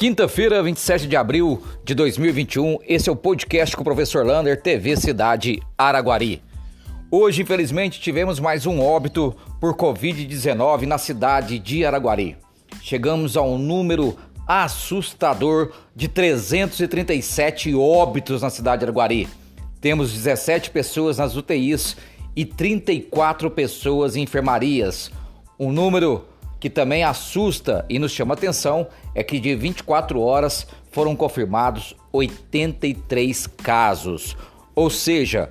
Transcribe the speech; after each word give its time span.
Quinta-feira, 0.00 0.62
27 0.62 1.06
de 1.06 1.14
abril 1.14 1.62
de 1.84 1.94
2021, 1.94 2.78
esse 2.88 3.10
é 3.10 3.12
o 3.12 3.14
podcast 3.14 3.76
com 3.76 3.82
o 3.82 3.84
professor 3.84 4.24
Lander, 4.24 4.58
TV 4.58 4.96
Cidade 4.96 5.60
Araguari. 5.76 6.42
Hoje, 7.10 7.42
infelizmente, 7.42 8.00
tivemos 8.00 8.40
mais 8.40 8.64
um 8.64 8.80
óbito 8.80 9.36
por 9.60 9.74
Covid-19 9.74 10.86
na 10.86 10.96
cidade 10.96 11.58
de 11.58 11.84
Araguari. 11.84 12.34
Chegamos 12.80 13.36
a 13.36 13.42
um 13.42 13.58
número 13.58 14.16
assustador 14.48 15.70
de 15.94 16.08
337 16.08 17.74
óbitos 17.74 18.40
na 18.40 18.48
cidade 18.48 18.78
de 18.78 18.84
Araguari. 18.86 19.28
Temos 19.82 20.14
17 20.14 20.70
pessoas 20.70 21.18
nas 21.18 21.36
UTIs 21.36 21.94
e 22.34 22.46
34 22.46 23.50
pessoas 23.50 24.16
em 24.16 24.22
enfermarias. 24.22 25.10
Um 25.58 25.70
número 25.70 26.24
que 26.60 26.68
também 26.68 27.02
assusta 27.02 27.86
e 27.88 27.98
nos 27.98 28.12
chama 28.12 28.34
atenção 28.34 28.86
é 29.14 29.24
que 29.24 29.40
de 29.40 29.56
24 29.56 30.20
horas 30.20 30.66
foram 30.92 31.16
confirmados 31.16 31.96
83 32.12 33.46
casos. 33.46 34.36
Ou 34.74 34.90
seja, 34.90 35.50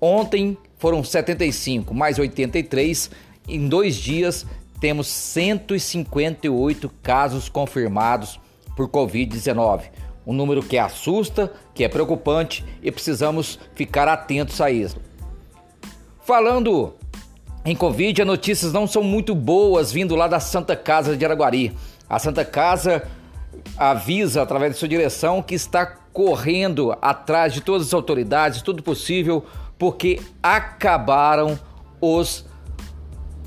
ontem 0.00 0.58
foram 0.76 1.04
75 1.04 1.94
mais 1.94 2.18
83, 2.18 3.10
em 3.48 3.68
dois 3.68 3.94
dias 3.94 4.44
temos 4.80 5.06
158 5.08 6.90
casos 7.02 7.48
confirmados 7.48 8.40
por 8.76 8.88
Covid-19. 8.88 9.82
Um 10.26 10.32
número 10.32 10.62
que 10.62 10.78
assusta, 10.78 11.52
que 11.74 11.82
é 11.82 11.88
preocupante 11.88 12.64
e 12.82 12.92
precisamos 12.92 13.58
ficar 13.74 14.06
atentos 14.06 14.60
a 14.60 14.70
isso. 14.70 15.00
Falando 16.20 16.94
em 17.70 17.76
Covid, 17.76 18.22
as 18.22 18.26
notícias 18.26 18.72
não 18.72 18.86
são 18.86 19.02
muito 19.02 19.34
boas 19.34 19.92
vindo 19.92 20.16
lá 20.16 20.26
da 20.26 20.40
Santa 20.40 20.74
Casa 20.74 21.14
de 21.14 21.24
Araguari. 21.24 21.76
A 22.08 22.18
Santa 22.18 22.42
Casa 22.42 23.06
avisa, 23.76 24.40
através 24.40 24.72
de 24.72 24.78
sua 24.78 24.88
direção, 24.88 25.42
que 25.42 25.54
está 25.54 25.84
correndo 25.84 26.96
atrás 27.02 27.52
de 27.52 27.60
todas 27.60 27.88
as 27.88 27.92
autoridades, 27.92 28.62
tudo 28.62 28.82
possível, 28.82 29.44
porque 29.78 30.18
acabaram 30.42 31.58
os 32.00 32.46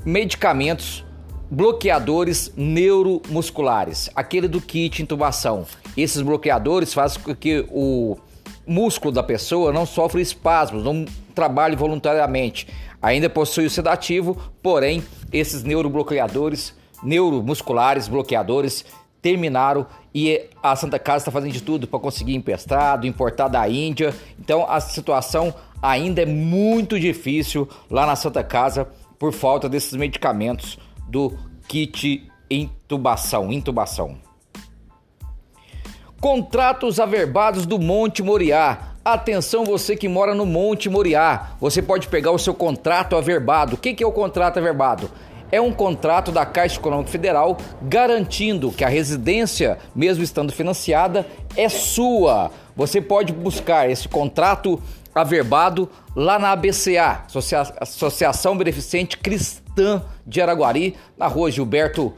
medicamentos 0.04 1.04
bloqueadores 1.50 2.52
neuromusculares, 2.56 4.08
aquele 4.14 4.46
do 4.46 4.60
kit 4.60 5.02
intubação. 5.02 5.66
Esses 5.96 6.22
bloqueadores 6.22 6.94
fazem 6.94 7.20
com 7.20 7.34
que 7.34 7.66
o 7.70 8.16
músculo 8.64 9.12
da 9.12 9.22
pessoa 9.22 9.72
não 9.72 9.84
sofra 9.84 10.20
espasmos, 10.20 10.84
não 10.84 11.04
trabalhe 11.34 11.74
voluntariamente 11.74 12.68
ainda 13.02 13.28
possui 13.28 13.66
o 13.66 13.70
sedativo, 13.70 14.36
porém 14.62 15.02
esses 15.32 15.64
neurobloqueadores, 15.64 16.74
neuromusculares 17.02 18.06
bloqueadores 18.06 18.84
terminaram 19.20 19.86
e 20.14 20.48
a 20.62 20.74
Santa 20.76 20.98
Casa 20.98 21.18
está 21.18 21.30
fazendo 21.30 21.52
de 21.52 21.62
tudo 21.62 21.86
para 21.86 21.98
conseguir 21.98 22.34
emprestado, 22.34 23.06
importar 23.06 23.48
da 23.48 23.68
Índia. 23.68 24.14
Então 24.38 24.66
a 24.68 24.80
situação 24.80 25.54
ainda 25.80 26.22
é 26.22 26.26
muito 26.26 26.98
difícil 26.98 27.68
lá 27.90 28.06
na 28.06 28.16
Santa 28.16 28.44
Casa 28.44 28.88
por 29.18 29.32
falta 29.32 29.68
desses 29.68 29.94
medicamentos 29.94 30.78
do 31.08 31.36
kit 31.68 32.28
intubação, 32.50 33.52
intubação. 33.52 34.16
Contratos 36.20 37.00
averbados 37.00 37.66
do 37.66 37.78
Monte 37.78 38.22
Moriá 38.22 38.91
Atenção 39.04 39.64
você 39.64 39.96
que 39.96 40.08
mora 40.08 40.32
no 40.32 40.46
Monte 40.46 40.88
Moriá, 40.88 41.54
você 41.60 41.82
pode 41.82 42.06
pegar 42.06 42.30
o 42.30 42.38
seu 42.38 42.54
contrato 42.54 43.16
averbado. 43.16 43.74
O 43.74 43.76
que 43.76 44.00
é 44.00 44.06
o 44.06 44.12
contrato 44.12 44.58
averbado? 44.58 45.10
É 45.50 45.60
um 45.60 45.72
contrato 45.72 46.30
da 46.30 46.46
Caixa 46.46 46.78
Econômica 46.78 47.10
Federal 47.10 47.58
garantindo 47.82 48.70
que 48.70 48.84
a 48.84 48.88
residência, 48.88 49.76
mesmo 49.92 50.22
estando 50.22 50.52
financiada, 50.52 51.26
é 51.56 51.68
sua. 51.68 52.52
Você 52.76 53.00
pode 53.00 53.32
buscar 53.32 53.90
esse 53.90 54.08
contrato 54.08 54.80
averbado 55.12 55.90
lá 56.14 56.38
na 56.38 56.52
ABCA, 56.52 57.24
Associação 57.80 58.56
Beneficente 58.56 59.18
Cristã 59.18 60.00
de 60.24 60.40
Araguari, 60.40 60.94
na 61.18 61.26
rua 61.26 61.50
Gilberto 61.50 62.14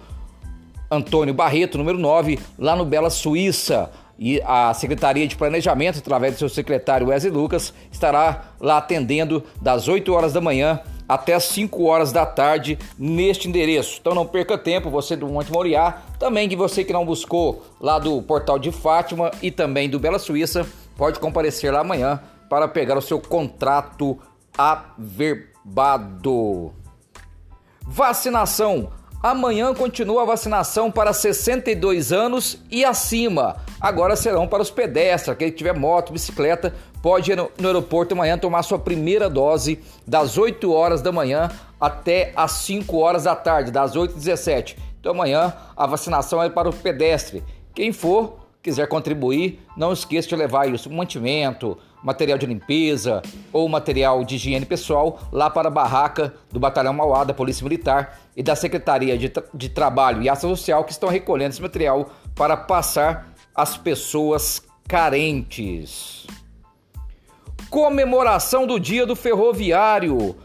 Antônio 0.91 1.33
Barreto, 1.33 1.79
número 1.79 1.99
9, 1.99 2.39
lá 2.59 2.77
no 2.77 2.85
Bela 2.85 3.09
Suíça 3.09 3.91
e 4.19 4.41
a 4.45 4.73
Secretaria 4.75 5.27
de 5.27 5.37
Planejamento, 5.37 5.99
através 5.99 6.35
do 6.35 6.39
seu 6.39 6.49
secretário 6.49 7.09
Wesley 7.09 7.33
Lucas, 7.33 7.73
estará 7.91 8.45
lá 8.61 8.79
atendendo 8.79 9.43
das 9.61 9.89
8 9.89 10.13
horas 10.13 10.33
da 10.33 10.41
manhã 10.41 10.81
até 11.09 11.35
as 11.35 11.45
5 11.45 11.85
horas 11.85 12.13
da 12.13 12.25
tarde 12.25 12.79
neste 12.99 13.49
endereço. 13.49 13.99
Então 14.01 14.15
não 14.15 14.27
perca 14.27 14.57
tempo, 14.57 14.91
você 14.91 15.17
do 15.17 15.29
Monte 15.29 15.53
Moriá, 15.53 16.03
também 16.19 16.49
que 16.49 16.57
você 16.57 16.85
que 16.85 16.93
não 16.93 17.05
buscou 17.05 17.63
lá 17.81 17.99
do 17.99 18.23
Portal 18.23 18.59
de 18.59 18.73
Fátima 18.73 19.31
e 19.43 19.51
também 19.51 19.89
do 19.89 19.99
Bela 19.99 20.19
Suíça, 20.19 20.67
pode 20.97 21.19
comparecer 21.19 21.73
lá 21.73 21.81
amanhã 21.81 22.21
para 22.49 22.69
pegar 22.69 22.97
o 22.97 23.03
seu 23.03 23.21
contrato 23.21 24.19
averbado. 24.57 26.73
Vacinação 27.83 28.91
Amanhã 29.25 29.73
continua 29.73 30.21
a 30.21 30.27
vacinação 30.27 30.91
para 30.91 31.11
62 31.11 32.13
anos 32.13 32.59
e 32.71 32.85
acima. 32.85 33.57
Agora 33.81 34.17
serão 34.17 34.47
para 34.47 34.61
os 34.61 34.71
pedestres, 34.71 35.31
aquele 35.31 35.51
que 35.51 35.57
tiver 35.57 35.73
moto, 35.73 36.13
bicicleta, 36.13 36.75
pode 37.03 37.33
ir 37.33 37.37
no, 37.39 37.51
aeroporto 37.65 38.13
amanhã 38.13 38.37
tomar 38.37 38.63
sua 38.63 38.79
primeira 38.79 39.31
dose 39.31 39.83
das 40.07 40.37
8 40.37 40.71
horas 40.71 41.01
da 41.01 41.11
manhã 41.11 41.51
até 41.81 42.35
as 42.37 42.53
5 42.53 42.99
horas 42.99 43.25
da 43.25 43.35
tarde, 43.35 43.71
das 43.71 43.97
8 43.97 44.11
às 44.11 44.25
17. 44.25 44.77
Então 45.01 45.13
amanhã 45.13 45.55
a 45.75 45.87
vacinação 45.87 46.43
é 46.43 46.51
para 46.51 46.69
o 46.69 46.75
pedestre. 46.75 47.43
Quem 47.75 47.93
for, 47.93 48.44
quiser 48.65 48.89
contribuir, 48.89 49.61
não 49.77 49.93
esqueça 49.93 50.27
de 50.27 50.35
levar 50.35 50.67
o 50.67 50.91
mantimento, 50.91 51.77
material 52.03 52.39
de 52.39 52.47
limpeza 52.47 53.21
ou 53.53 53.69
material 53.69 54.25
de 54.25 54.37
higiene 54.37 54.65
pessoal 54.65 55.21
lá 55.31 55.51
para 55.51 55.69
a 55.69 55.71
barraca 55.71 56.33
do 56.51 56.59
Batalhão 56.59 56.95
Mauá 56.95 57.25
da 57.25 57.35
Polícia 57.35 57.63
Militar 57.63 58.19
e 58.35 58.43
da 58.43 58.57
Secretaria 58.57 59.19
de, 59.19 59.29
Tra 59.29 59.45
de 59.53 59.69
Trabalho 59.69 60.23
e 60.23 60.31
Ação 60.31 60.49
Social 60.57 60.83
que 60.83 60.93
estão 60.93 61.11
recolhendo 61.11 61.51
esse 61.51 61.61
material 61.61 62.09
para 62.35 62.57
passar 62.57 63.35
às 63.55 63.77
pessoas 63.77 64.63
carentes. 64.89 66.27
Comemoração 67.69 68.67
do 68.67 68.81
Dia 68.81 69.05
do 69.05 69.15
Ferroviário. 69.15 70.37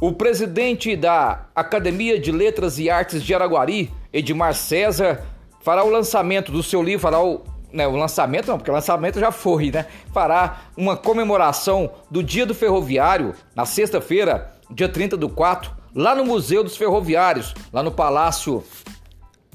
O 0.00 0.12
presidente 0.12 0.94
da 0.94 1.46
Academia 1.56 2.20
de 2.20 2.30
Letras 2.30 2.78
e 2.78 2.88
Artes 2.88 3.22
de 3.22 3.34
Araguari, 3.34 3.90
Edmar 4.12 4.54
César, 4.54 5.24
fará 5.60 5.82
o 5.82 5.90
lançamento 5.90 6.52
do 6.52 6.62
seu 6.62 6.82
livro, 6.82 7.00
fará 7.00 7.22
o 7.22 7.42
né, 7.74 7.88
o 7.88 7.96
lançamento 7.96 8.46
não, 8.46 8.56
porque 8.56 8.70
o 8.70 8.74
lançamento 8.74 9.18
já 9.18 9.32
foi, 9.32 9.72
né? 9.72 9.86
Fará 10.12 10.60
uma 10.76 10.96
comemoração 10.96 11.90
do 12.08 12.22
Dia 12.22 12.46
do 12.46 12.54
Ferroviário 12.54 13.34
na 13.54 13.66
sexta-feira, 13.66 14.52
dia 14.70 14.88
30 14.88 15.16
do 15.16 15.28
4, 15.28 15.72
lá 15.92 16.14
no 16.14 16.24
Museu 16.24 16.62
dos 16.62 16.76
Ferroviários, 16.76 17.52
lá 17.72 17.82
no 17.82 17.90
Palácio, 17.90 18.62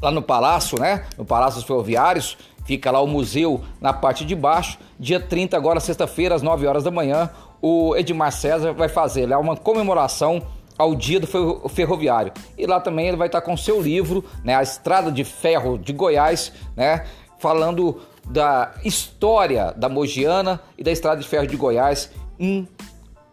lá 0.02 0.12
no 0.12 0.22
Palácio, 0.22 0.78
né? 0.78 1.06
No 1.18 1.24
Palácio 1.24 1.62
dos 1.62 1.68
Ferroviários, 1.68 2.38
fica 2.66 2.91
lá 2.91 3.00
o 3.00 3.07
museu 3.07 3.63
na 3.80 3.94
parte 3.94 4.25
de 4.25 4.36
baixo. 4.36 4.78
Dia 5.00 5.22
30 5.22 5.56
agora 5.56 5.80
sexta-feira 5.80 6.36
às 6.36 6.41
9 6.41 6.68
horas 6.68 6.84
da 6.84 6.91
manhã, 6.91 7.30
o 7.62 7.96
Edmar 7.96 8.34
César 8.34 8.74
vai 8.74 8.90
fazer 8.90 9.28
lá 9.28 9.40
uma 9.40 9.56
comemoração 9.56 10.44
ao 10.78 10.94
dia 10.94 11.22
do 11.22 11.28
ferroviário. 11.69 12.34
E 12.57 12.66
lá 12.66 12.81
também 12.81 13.07
ele 13.07 13.18
vai 13.18 13.28
estar 13.28 13.41
com 13.41 13.56
seu 13.56 13.81
livro, 13.81 14.24
né, 14.44 14.56
A 14.56 14.63
Estrada 14.63 15.09
de 15.12 15.24
Ferro 15.24 15.78
de 15.78 15.91
Goiás, 15.91 16.53
né, 16.75 17.06
falando 17.39 18.01
da 18.29 18.73
história 18.83 19.73
da 19.75 19.89
Mogiana 19.89 20.61
e 20.77 20.83
da 20.83 20.91
Estrada 20.91 21.19
de 21.19 21.27
Ferro 21.27 21.47
de 21.47 21.57
Goiás, 21.57 22.11
um 22.39 22.66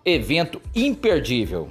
evento 0.04 0.60
imperdível. 0.74 1.68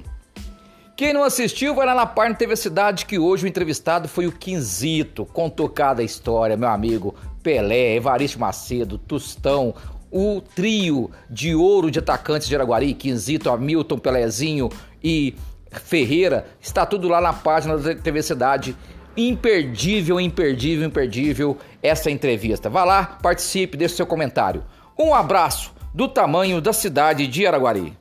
Quem 0.95 1.11
não 1.11 1.23
assistiu, 1.23 1.75
vai 1.75 1.85
lá 1.85 1.93
na 1.93 2.05
página 2.05 2.35
TV 2.35 2.55
Cidade, 2.55 3.05
que 3.05 3.19
hoje 3.19 3.45
o 3.45 3.47
entrevistado 3.47 4.07
foi 4.07 4.27
o 4.27 4.31
Quinzito. 4.31 5.25
Contou 5.25 5.67
cada 5.67 6.03
história, 6.03 6.55
meu 6.55 6.69
amigo. 6.69 7.15
Pelé, 7.43 7.95
Evaristo 7.95 8.39
Macedo, 8.39 8.97
Tustão, 8.97 9.75
o 10.09 10.41
trio 10.55 11.11
de 11.29 11.53
ouro 11.53 11.91
de 11.91 11.99
atacantes 11.99 12.47
de 12.47 12.55
Araguari, 12.55 12.93
Quinzito, 12.93 13.49
Hamilton, 13.49 13.97
Pelezinho 13.97 14.69
e 15.03 15.35
Ferreira. 15.69 16.47
Está 16.61 16.85
tudo 16.85 17.09
lá 17.09 17.19
na 17.19 17.33
página 17.33 17.77
da 17.77 17.93
TV 17.93 18.23
Cidade 18.23 18.75
imperdível, 19.17 20.19
imperdível, 20.19 20.87
imperdível 20.87 21.57
essa 21.81 22.09
entrevista. 22.11 22.69
Vá 22.69 22.83
lá, 22.83 23.17
participe, 23.21 23.77
deixe 23.77 23.95
seu 23.95 24.05
comentário. 24.05 24.63
Um 24.97 25.13
abraço 25.13 25.73
do 25.93 26.07
tamanho 26.07 26.59
da 26.59 26.73
cidade 26.73 27.27
de 27.27 27.47
Araguari. 27.47 27.97